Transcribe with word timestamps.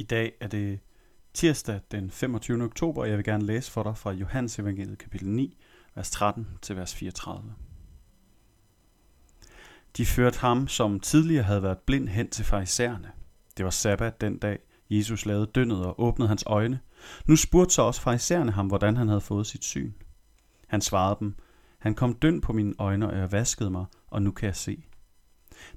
I 0.00 0.02
dag 0.02 0.32
er 0.40 0.48
det 0.48 0.80
tirsdag 1.34 1.80
den 1.90 2.10
25. 2.10 2.64
oktober, 2.64 3.02
og 3.02 3.08
jeg 3.08 3.16
vil 3.16 3.24
gerne 3.24 3.46
læse 3.46 3.70
for 3.70 3.82
dig 3.82 3.96
fra 3.96 4.12
Johannes 4.12 4.58
evangeliet 4.58 4.98
kapitel 4.98 5.28
9, 5.28 5.58
vers 5.94 6.10
13 6.10 6.48
til 6.62 6.76
vers 6.76 6.94
34. 6.94 7.54
De 9.96 10.06
førte 10.06 10.38
ham, 10.38 10.68
som 10.68 11.00
tidligere 11.00 11.42
havde 11.42 11.62
været 11.62 11.78
blind, 11.78 12.08
hen 12.08 12.30
til 12.30 12.44
farisæerne. 12.44 13.10
Det 13.56 13.64
var 13.64 13.70
sabbat 13.70 14.20
den 14.20 14.38
dag, 14.38 14.58
Jesus 14.90 15.26
lavede 15.26 15.46
dønnet 15.46 15.86
og 15.86 16.00
åbnede 16.00 16.28
hans 16.28 16.44
øjne. 16.46 16.80
Nu 17.26 17.36
spurgte 17.36 17.74
så 17.74 17.82
også 17.82 18.00
farisæerne 18.00 18.52
ham, 18.52 18.66
hvordan 18.66 18.96
han 18.96 19.08
havde 19.08 19.20
fået 19.20 19.46
sit 19.46 19.64
syn. 19.64 19.92
Han 20.66 20.80
svarede 20.80 21.16
dem, 21.20 21.34
han 21.78 21.94
kom 21.94 22.14
døn 22.14 22.40
på 22.40 22.52
mine 22.52 22.74
øjne, 22.78 23.10
og 23.10 23.18
jeg 23.18 23.32
vaskede 23.32 23.70
mig, 23.70 23.84
og 24.08 24.22
nu 24.22 24.30
kan 24.30 24.46
jeg 24.46 24.56
se. 24.56 24.84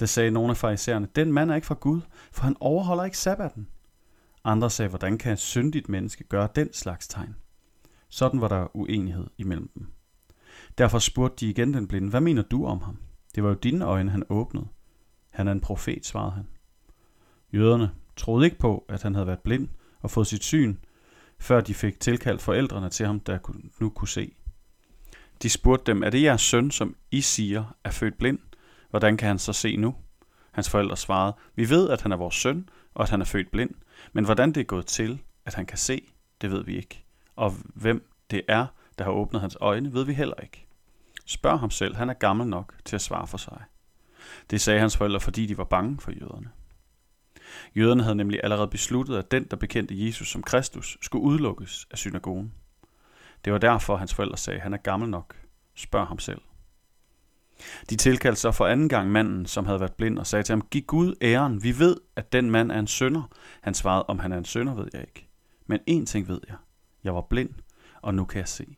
Da 0.00 0.06
sagde 0.06 0.30
nogle 0.30 0.50
af 0.50 0.56
farisæerne, 0.56 1.08
den 1.16 1.32
mand 1.32 1.50
er 1.50 1.54
ikke 1.54 1.66
fra 1.66 1.76
Gud, 1.80 2.00
for 2.32 2.42
han 2.42 2.56
overholder 2.60 3.04
ikke 3.04 3.18
sabbaten. 3.18 3.68
Andre 4.48 4.70
sagde, 4.70 4.88
hvordan 4.88 5.18
kan 5.18 5.32
et 5.32 5.38
syndigt 5.38 5.88
menneske 5.88 6.24
gøre 6.24 6.48
den 6.54 6.72
slags 6.72 7.08
tegn? 7.08 7.36
Sådan 8.08 8.40
var 8.40 8.48
der 8.48 8.76
uenighed 8.76 9.26
imellem 9.38 9.70
dem. 9.74 9.86
Derfor 10.78 10.98
spurgte 10.98 11.46
de 11.46 11.50
igen 11.50 11.74
den 11.74 11.88
blinde, 11.88 12.10
hvad 12.10 12.20
mener 12.20 12.42
du 12.42 12.66
om 12.66 12.80
ham? 12.80 12.98
Det 13.34 13.42
var 13.42 13.48
jo 13.48 13.54
dine 13.54 13.84
øjne, 13.84 14.10
han 14.10 14.22
åbnede. 14.28 14.66
Han 15.30 15.48
er 15.48 15.52
en 15.52 15.60
profet, 15.60 16.06
svarede 16.06 16.32
han. 16.32 16.46
Jøderne 17.52 17.90
troede 18.16 18.44
ikke 18.44 18.58
på, 18.58 18.84
at 18.88 19.02
han 19.02 19.14
havde 19.14 19.26
været 19.26 19.40
blind 19.40 19.68
og 20.00 20.10
fået 20.10 20.26
sit 20.26 20.44
syn, 20.44 20.76
før 21.38 21.60
de 21.60 21.74
fik 21.74 22.00
tilkaldt 22.00 22.42
forældrene 22.42 22.88
til 22.88 23.06
ham, 23.06 23.20
der 23.20 23.38
nu 23.80 23.88
kunne 23.88 24.08
se. 24.08 24.34
De 25.42 25.50
spurgte 25.50 25.92
dem, 25.92 26.02
er 26.02 26.10
det 26.10 26.22
jeres 26.22 26.42
søn, 26.42 26.70
som 26.70 26.96
I 27.10 27.20
siger 27.20 27.76
er 27.84 27.90
født 27.90 28.18
blind? 28.18 28.38
Hvordan 28.90 29.16
kan 29.16 29.28
han 29.28 29.38
så 29.38 29.52
se 29.52 29.76
nu? 29.76 29.94
Hans 30.52 30.70
forældre 30.70 30.96
svarede, 30.96 31.36
vi 31.54 31.70
ved, 31.70 31.90
at 31.90 32.02
han 32.02 32.12
er 32.12 32.16
vores 32.16 32.34
søn, 32.34 32.68
og 32.98 33.02
at 33.02 33.10
han 33.10 33.20
er 33.20 33.24
født 33.24 33.50
blind. 33.50 33.70
Men 34.12 34.24
hvordan 34.24 34.52
det 34.52 34.60
er 34.60 34.64
gået 34.64 34.86
til, 34.86 35.22
at 35.44 35.54
han 35.54 35.66
kan 35.66 35.78
se, 35.78 36.02
det 36.40 36.50
ved 36.50 36.64
vi 36.64 36.76
ikke. 36.76 37.04
Og 37.36 37.54
hvem 37.74 38.10
det 38.30 38.42
er, 38.48 38.66
der 38.98 39.04
har 39.04 39.10
åbnet 39.10 39.40
hans 39.40 39.56
øjne, 39.60 39.92
ved 39.92 40.04
vi 40.04 40.14
heller 40.14 40.34
ikke. 40.42 40.66
Spørg 41.26 41.60
ham 41.60 41.70
selv, 41.70 41.96
han 41.96 42.10
er 42.10 42.14
gammel 42.14 42.46
nok 42.46 42.74
til 42.84 42.96
at 42.96 43.02
svare 43.02 43.26
for 43.26 43.38
sig. 43.38 43.62
Det 44.50 44.60
sagde 44.60 44.80
hans 44.80 44.96
forældre, 44.96 45.20
fordi 45.20 45.46
de 45.46 45.58
var 45.58 45.64
bange 45.64 46.00
for 46.00 46.10
jøderne. 46.10 46.50
Jøderne 47.76 48.02
havde 48.02 48.16
nemlig 48.16 48.40
allerede 48.42 48.68
besluttet, 48.68 49.16
at 49.16 49.30
den, 49.30 49.44
der 49.44 49.56
bekendte 49.56 50.06
Jesus 50.06 50.28
som 50.28 50.42
Kristus, 50.42 50.98
skulle 51.02 51.24
udelukkes 51.24 51.86
af 51.90 51.98
synagogen. 51.98 52.54
Det 53.44 53.52
var 53.52 53.58
derfor, 53.58 53.96
hans 53.96 54.14
forældre 54.14 54.36
sagde, 54.36 54.60
han 54.60 54.72
er 54.72 54.78
gammel 54.78 55.08
nok. 55.08 55.36
Spørg 55.74 56.06
ham 56.06 56.18
selv. 56.18 56.40
De 57.90 57.96
tilkaldte 57.96 58.40
så 58.40 58.52
for 58.52 58.66
anden 58.66 58.88
gang 58.88 59.10
manden, 59.10 59.46
som 59.46 59.66
havde 59.66 59.80
været 59.80 59.92
blind, 59.92 60.18
og 60.18 60.26
sagde 60.26 60.42
til 60.42 60.52
ham, 60.52 60.62
Giv 60.70 60.82
Gud 60.82 61.14
æren, 61.22 61.62
vi 61.62 61.78
ved, 61.78 61.96
at 62.16 62.32
den 62.32 62.50
mand 62.50 62.72
er 62.72 62.78
en 62.78 62.86
sønder. 62.86 63.22
Han 63.60 63.74
svarede, 63.74 64.04
om 64.06 64.18
han 64.18 64.32
er 64.32 64.38
en 64.38 64.44
sønder, 64.44 64.74
ved 64.74 64.88
jeg 64.92 65.00
ikke. 65.00 65.28
Men 65.66 65.80
én 65.90 66.04
ting 66.06 66.28
ved 66.28 66.40
jeg. 66.48 66.56
Jeg 67.04 67.14
var 67.14 67.20
blind, 67.30 67.50
og 68.02 68.14
nu 68.14 68.24
kan 68.24 68.38
jeg 68.38 68.48
se. 68.48 68.76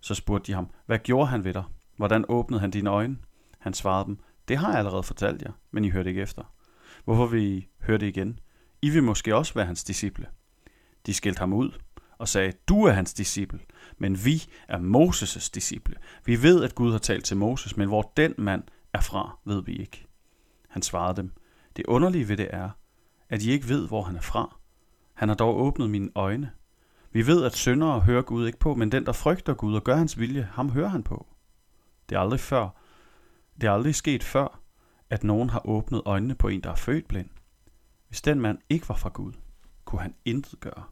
Så 0.00 0.14
spurgte 0.14 0.46
de 0.46 0.54
ham, 0.54 0.70
hvad 0.86 0.98
gjorde 0.98 1.26
han 1.26 1.44
ved 1.44 1.54
dig? 1.54 1.64
Hvordan 1.96 2.24
åbnede 2.28 2.60
han 2.60 2.70
dine 2.70 2.90
øjne? 2.90 3.16
Han 3.58 3.74
svarede 3.74 4.06
dem, 4.06 4.18
det 4.48 4.56
har 4.56 4.68
jeg 4.68 4.78
allerede 4.78 5.02
fortalt 5.02 5.42
jer, 5.42 5.52
men 5.70 5.84
I 5.84 5.90
hørte 5.90 6.08
ikke 6.08 6.22
efter. 6.22 6.42
Hvorfor 7.04 7.26
vil 7.26 7.42
I 7.42 7.68
høre 7.82 7.98
det 7.98 8.06
igen? 8.06 8.38
I 8.82 8.90
vil 8.90 9.02
måske 9.02 9.36
også 9.36 9.54
være 9.54 9.66
hans 9.66 9.84
disciple. 9.84 10.26
De 11.06 11.14
skældte 11.14 11.38
ham 11.38 11.52
ud 11.52 11.70
og 12.18 12.28
sagde, 12.28 12.52
du 12.68 12.84
er 12.84 12.92
hans 12.92 13.14
disciple, 13.14 13.60
men 13.98 14.24
vi 14.24 14.44
er 14.68 14.78
Moses' 14.78 15.50
disciple. 15.54 15.96
Vi 16.24 16.42
ved, 16.42 16.64
at 16.64 16.74
Gud 16.74 16.92
har 16.92 16.98
talt 16.98 17.24
til 17.24 17.36
Moses, 17.36 17.76
men 17.76 17.88
hvor 17.88 18.12
den 18.16 18.34
mand 18.38 18.62
er 18.92 19.00
fra, 19.00 19.38
ved 19.44 19.62
vi 19.62 19.76
ikke. 19.76 20.06
Han 20.68 20.82
svarede 20.82 21.16
dem, 21.16 21.32
det 21.76 21.86
underlige 21.86 22.28
ved 22.28 22.36
det 22.36 22.48
er, 22.50 22.70
at 23.28 23.42
I 23.42 23.50
ikke 23.50 23.68
ved, 23.68 23.88
hvor 23.88 24.02
han 24.02 24.16
er 24.16 24.20
fra. 24.20 24.56
Han 25.14 25.28
har 25.28 25.36
dog 25.36 25.60
åbnet 25.60 25.90
mine 25.90 26.10
øjne. 26.14 26.50
Vi 27.12 27.26
ved, 27.26 27.44
at 27.44 27.54
syndere 27.54 28.00
hører 28.00 28.22
Gud 28.22 28.46
ikke 28.46 28.58
på, 28.58 28.74
men 28.74 28.92
den, 28.92 29.06
der 29.06 29.12
frygter 29.12 29.54
Gud 29.54 29.74
og 29.74 29.84
gør 29.84 29.96
hans 29.96 30.18
vilje, 30.18 30.48
ham 30.52 30.70
hører 30.70 30.88
han 30.88 31.02
på. 31.02 31.26
Det 32.08 32.16
er 32.16 32.20
aldrig 32.20 32.40
før. 32.40 32.68
Det 33.60 33.66
er 33.66 33.72
aldrig 33.72 33.94
sket 33.94 34.24
før, 34.24 34.60
at 35.10 35.24
nogen 35.24 35.50
har 35.50 35.68
åbnet 35.68 36.02
øjnene 36.04 36.34
på 36.34 36.48
en, 36.48 36.60
der 36.60 36.70
er 36.70 36.74
født 36.74 37.08
blind. 37.08 37.30
Hvis 38.08 38.22
den 38.22 38.40
mand 38.40 38.58
ikke 38.68 38.88
var 38.88 38.94
fra 38.94 39.08
Gud, 39.08 39.32
kunne 39.84 40.00
han 40.00 40.14
intet 40.24 40.60
gøre. 40.60 40.84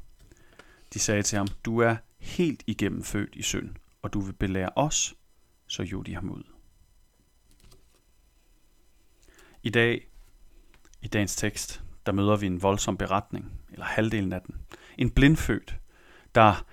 De 0.94 0.98
sagde 0.98 1.22
til 1.22 1.38
ham, 1.38 1.48
du 1.64 1.78
er 1.78 1.96
helt 2.18 2.62
igennem 2.66 3.02
født 3.02 3.34
i 3.34 3.42
synd, 3.42 3.70
og 4.02 4.12
du 4.12 4.20
vil 4.20 4.32
belære 4.32 4.70
os, 4.76 5.14
så 5.66 5.82
jo 5.82 6.02
de 6.02 6.14
ham 6.14 6.30
ud. 6.30 6.42
I 9.62 9.70
dag, 9.70 10.08
i 11.02 11.06
dagens 11.06 11.36
tekst, 11.36 11.82
der 12.06 12.12
møder 12.12 12.36
vi 12.36 12.46
en 12.46 12.62
voldsom 12.62 12.96
beretning, 12.96 13.52
eller 13.72 13.86
halvdelen 13.86 14.32
af 14.32 14.42
den. 14.42 14.54
En 14.98 15.10
blindfødt, 15.10 15.80
der 16.34 16.66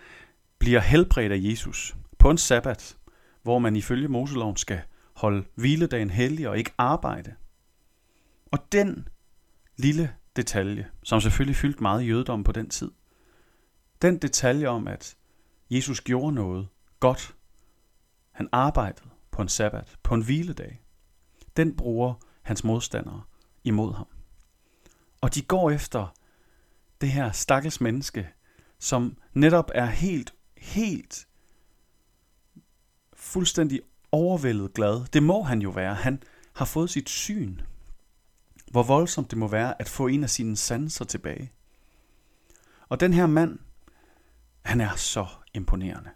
bliver 0.59 0.79
helbredt 0.79 1.31
af 1.31 1.37
Jesus 1.41 1.95
på 2.17 2.29
en 2.29 2.37
sabbat, 2.37 2.97
hvor 3.43 3.59
man 3.59 3.75
ifølge 3.75 4.07
Moseloven 4.07 4.57
skal 4.57 4.81
holde 5.13 5.45
hviledagen 5.55 6.09
hellig 6.09 6.49
og 6.49 6.57
ikke 6.57 6.73
arbejde. 6.77 7.35
Og 8.51 8.59
den 8.71 9.07
lille 9.77 10.15
detalje, 10.35 10.89
som 11.03 11.21
selvfølgelig 11.21 11.55
fyldte 11.55 11.81
meget 11.81 12.03
i 12.03 12.05
jødedommen 12.05 12.43
på 12.43 12.51
den 12.51 12.69
tid, 12.69 12.91
den 14.01 14.17
detalje 14.17 14.67
om, 14.67 14.87
at 14.87 15.17
Jesus 15.69 16.01
gjorde 16.01 16.35
noget 16.35 16.67
godt, 16.99 17.35
han 18.31 18.49
arbejdede 18.51 19.09
på 19.31 19.41
en 19.41 19.49
sabbat, 19.49 19.97
på 20.03 20.13
en 20.15 20.23
hviledag, 20.23 20.81
den 21.57 21.75
bruger 21.75 22.13
hans 22.41 22.63
modstandere 22.63 23.21
imod 23.63 23.93
ham. 23.93 24.07
Og 25.21 25.35
de 25.35 25.41
går 25.41 25.71
efter 25.71 26.07
det 27.01 27.11
her 27.11 27.31
stakkels 27.31 27.81
menneske, 27.81 28.29
som 28.79 29.17
netop 29.33 29.71
er 29.75 29.85
helt, 29.85 30.33
helt 30.57 31.27
fuldstændig 33.13 33.81
overvældet 34.11 34.73
glad. 34.73 35.05
Det 35.05 35.23
må 35.23 35.41
han 35.41 35.61
jo 35.61 35.69
være. 35.69 35.95
Han 35.95 36.23
har 36.53 36.65
fået 36.65 36.89
sit 36.89 37.09
syn. 37.09 37.59
Hvor 38.71 38.83
voldsomt 38.83 39.31
det 39.31 39.37
må 39.37 39.47
være 39.47 39.81
at 39.81 39.89
få 39.89 40.07
en 40.07 40.23
af 40.23 40.29
sine 40.29 40.57
sanser 40.57 41.05
tilbage. 41.05 41.51
Og 42.89 42.99
den 42.99 43.13
her 43.13 43.27
mand, 43.27 43.59
han 44.61 44.81
er 44.81 44.95
så 44.95 45.27
imponerende. 45.53 46.09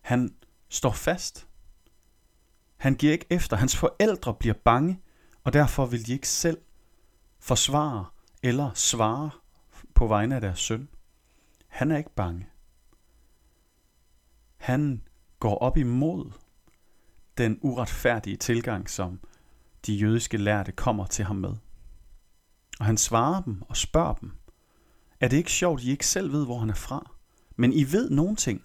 Han 0.00 0.36
står 0.68 0.90
fast. 0.90 1.48
Han 2.76 2.94
giver 2.94 3.12
ikke 3.12 3.26
efter. 3.30 3.56
Hans 3.56 3.76
forældre 3.76 4.34
bliver 4.34 4.54
bange, 4.64 5.02
og 5.44 5.52
derfor 5.52 5.86
vil 5.86 6.06
de 6.06 6.12
ikke 6.12 6.28
selv 6.28 6.58
forsvare 7.38 8.06
eller 8.42 8.70
svare 8.74 9.30
på 9.94 10.06
vegne 10.06 10.34
af 10.34 10.40
deres 10.40 10.58
søn. 10.58 10.88
Han 11.68 11.90
er 11.90 11.96
ikke 11.96 12.14
bange. 12.14 12.48
Han 14.56 15.02
går 15.38 15.58
op 15.58 15.76
imod 15.76 16.32
den 17.38 17.58
uretfærdige 17.62 18.36
tilgang, 18.36 18.90
som 18.90 19.20
de 19.86 19.94
jødiske 19.94 20.36
lærte 20.36 20.72
kommer 20.72 21.06
til 21.06 21.24
ham 21.24 21.36
med. 21.36 21.54
Og 22.80 22.86
han 22.86 22.96
svarer 22.96 23.42
dem 23.42 23.62
og 23.62 23.76
spørger 23.76 24.14
dem, 24.14 24.32
er 25.20 25.28
det 25.28 25.36
ikke 25.36 25.52
sjovt, 25.52 25.80
at 25.80 25.86
I 25.86 25.90
ikke 25.90 26.06
selv 26.06 26.32
ved, 26.32 26.44
hvor 26.44 26.58
han 26.58 26.70
er 26.70 26.74
fra? 26.74 27.10
Men 27.56 27.72
I 27.72 27.92
ved 27.92 28.10
nogle 28.10 28.36
ting. 28.36 28.64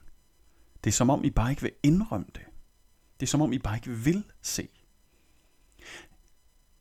Det 0.83 0.89
er 0.89 0.93
som 0.93 1.09
om, 1.09 1.23
I 1.23 1.29
bare 1.29 1.49
ikke 1.49 1.61
vil 1.61 1.71
indrømme 1.83 2.27
det. 2.35 2.45
Det 3.19 3.25
er 3.25 3.29
som 3.29 3.41
om, 3.41 3.53
I 3.53 3.59
bare 3.59 3.75
ikke 3.75 3.89
vil 3.89 4.23
se. 4.41 4.69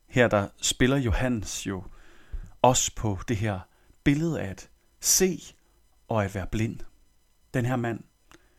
Her 0.07 0.27
der 0.27 0.47
spiller 0.61 0.97
Johannes 0.97 1.67
jo 1.67 1.83
også 2.61 2.95
på 2.95 3.19
det 3.27 3.37
her 3.37 3.59
billede 4.03 4.41
af 4.41 4.49
at 4.49 4.69
se 4.99 5.41
og 6.07 6.25
at 6.25 6.35
være 6.35 6.47
blind. 6.51 6.79
Den 7.53 7.65
her 7.65 7.75
mand, 7.75 8.03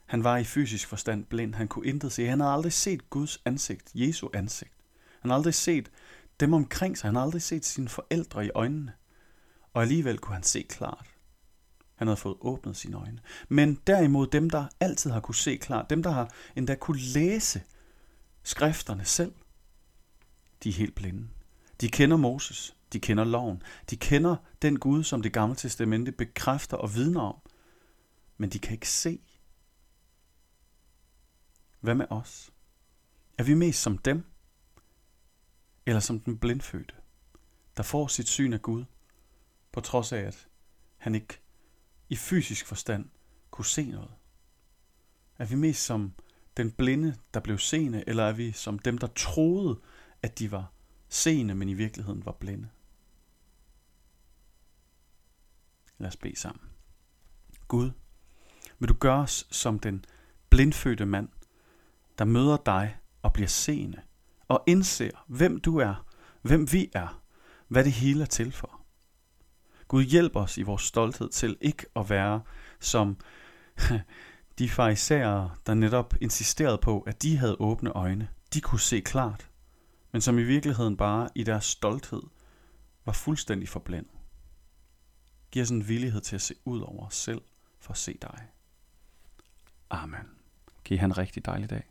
han 0.07 0.25
var 0.25 0.37
i 0.37 0.45
fysisk 0.45 0.89
forstand 0.89 1.25
blind. 1.25 1.55
Han 1.55 1.69
kunne 1.69 1.87
intet 1.87 2.13
se. 2.13 2.27
Han 2.27 2.41
havde 2.41 2.53
aldrig 2.53 2.73
set 2.73 3.11
Guds 3.11 3.43
ansigt, 3.45 3.91
Jesu 3.95 4.29
ansigt. 4.35 4.73
Han 5.21 5.31
havde 5.31 5.39
aldrig 5.39 5.55
set 5.55 5.91
dem 6.41 6.55
omkring 6.55 6.99
sig. 6.99 7.09
Han 7.09 7.15
havde 7.15 7.27
aldrig 7.27 7.43
set 7.43 7.65
sine 7.65 7.89
forældre 7.89 8.47
i 8.47 8.51
øjnene. 8.55 8.93
Og 9.73 9.83
alligevel 9.83 10.19
kunne 10.19 10.35
han 10.35 10.43
se 10.43 10.63
klart. 10.63 11.07
Han 11.95 12.07
havde 12.07 12.17
fået 12.17 12.37
åbnet 12.41 12.77
sine 12.77 12.97
øjne. 12.97 13.21
Men 13.49 13.75
derimod 13.87 14.27
dem, 14.27 14.51
der 14.51 14.67
altid 14.81 15.11
har 15.11 15.21
kunne 15.21 15.35
se 15.35 15.57
klart, 15.57 15.91
dem, 15.91 16.03
der 16.03 16.11
har 16.11 16.33
endda 16.57 16.75
kunne 16.75 17.01
læse 17.01 17.63
skrifterne 18.43 19.05
selv, 19.05 19.33
de 20.63 20.69
er 20.69 20.73
helt 20.73 20.95
blinde. 20.95 21.29
De 21.81 21.89
kender 21.89 22.17
Moses, 22.17 22.77
de 22.93 23.01
kender 23.01 23.25
loven, 23.25 23.63
de 23.91 23.97
kender 23.97 24.37
den 24.63 24.79
Gud, 24.79 25.05
som 25.05 25.23
det 25.23 25.33
gamle 25.33 25.57
testamente 25.57 26.13
bekræfter 26.13 26.77
og 26.77 26.95
vidner 26.95 27.21
om, 27.21 27.37
men 28.37 28.51
de 28.51 28.59
kan 28.59 28.73
ikke 28.73 28.89
se. 28.89 29.21
Hvad 31.81 31.95
med 31.95 32.07
os? 32.11 32.51
Er 33.39 33.45
vi 33.45 33.55
mest 33.55 33.83
som 33.83 33.99
dem? 33.99 34.25
Eller 35.87 36.01
som 36.01 36.21
den 36.21 36.39
blindfødte, 36.39 36.95
der 37.77 37.83
får 37.83 38.07
sit 38.07 38.29
syn 38.29 38.53
af 38.53 38.63
Gud, 38.63 38.85
på 39.73 39.81
trods 39.81 40.13
af 40.13 40.21
at 40.21 40.49
han 40.97 41.15
ikke 41.15 41.41
i 42.09 42.17
fysisk 42.17 42.67
forstand 42.67 43.09
kunne 43.51 43.67
se 43.67 43.91
noget? 43.91 44.11
Er 45.39 45.45
vi 45.45 45.55
mest 45.55 45.85
som 45.85 46.13
den 46.57 46.71
blinde, 46.71 47.17
der 47.35 47.41
blev 47.41 47.59
seende, 47.59 48.05
eller 48.07 48.25
er 48.25 48.33
vi 48.33 48.53
som 48.53 48.79
dem, 48.79 48.99
der 48.99 49.07
troede, 49.07 49.81
at 50.23 50.39
de 50.39 50.51
var 50.51 50.73
seende, 51.09 51.55
men 51.55 51.69
i 51.69 51.75
virkeligheden 51.75 52.27
var 52.27 52.33
blinde? 52.33 52.69
Lad 55.99 56.09
os 56.09 56.17
bede 56.17 56.37
sammen. 56.37 56.71
Gud, 57.69 57.91
vil 58.79 58.89
du 58.89 58.95
gøre 58.95 59.21
os 59.21 59.47
som 59.51 59.79
den 59.79 60.05
blindfødte 60.51 61.07
mand, 61.07 61.29
der 62.19 62.25
møder 62.25 62.57
dig 62.57 62.99
og 63.23 63.33
bliver 63.33 63.49
seende, 63.49 64.01
og 64.49 64.65
indser, 64.67 65.25
hvem 65.27 65.61
du 65.61 65.79
er, 65.79 66.07
hvem 66.43 66.73
vi 66.73 66.91
er, 66.93 67.23
hvad 67.69 67.85
det 67.85 67.93
hele 67.93 68.23
er 68.23 68.27
til 68.27 68.53
for. 68.53 68.80
Gud 69.91 70.05
hjælp 70.05 70.37
os 70.37 70.59
i 70.59 70.63
vores 70.63 70.83
stolthed 70.83 71.29
til 71.29 71.57
ikke 71.61 71.87
at 71.97 72.11
være 72.11 72.43
som 72.81 73.17
de 74.59 74.69
farisæere, 74.69 75.51
der 75.67 75.75
netop 75.75 76.15
insisterede 76.21 76.79
på, 76.79 77.01
at 77.01 77.23
de 77.23 77.37
havde 77.37 77.57
åbne 77.61 77.91
øjne. 77.91 78.29
De 78.55 78.61
kunne 78.61 78.81
se 78.81 79.01
klart, 79.01 79.51
men 80.13 80.21
som 80.21 80.39
i 80.39 80.43
virkeligheden 80.43 80.97
bare 80.97 81.29
i 81.35 81.43
deres 81.43 81.65
stolthed 81.65 82.23
var 83.05 83.13
fuldstændig 83.13 83.69
forblændet. 83.69 84.13
Giv 85.51 85.63
os 85.63 85.71
en 85.71 85.89
villighed 85.89 86.21
til 86.21 86.35
at 86.35 86.43
se 86.43 86.55
ud 86.65 86.81
over 86.81 87.07
os 87.07 87.17
selv 87.17 87.43
for 87.81 87.93
at 87.93 87.99
se 87.99 88.19
dig. 88.23 88.47
Amen. 89.91 90.31
Giv 90.85 90.99
han 90.99 91.11
en 91.11 91.19
rigtig 91.19 91.47
dejlig 91.47 91.71
dag. 91.71 91.91